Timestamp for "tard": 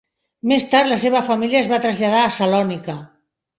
0.71-0.89